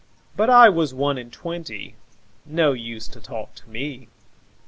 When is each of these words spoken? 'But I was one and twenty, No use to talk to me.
'But 0.35 0.49
I 0.49 0.67
was 0.67 0.95
one 0.95 1.19
and 1.19 1.31
twenty, 1.31 1.93
No 2.43 2.73
use 2.73 3.07
to 3.09 3.21
talk 3.21 3.53
to 3.53 3.69
me. 3.69 4.07